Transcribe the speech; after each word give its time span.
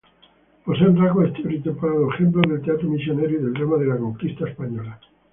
Poseen 0.65 0.97
rasgos 0.97 1.27
estereotipados 1.27 2.15
ejemplos 2.15 2.49
del 2.49 2.61
teatro 2.63 2.89
misionero 2.89 3.29
y 3.29 3.35
del 3.35 3.53
drama 3.53 3.77
de 3.77 3.85
la 3.85 3.97
Conquista 3.99 4.49
española. 4.49 4.99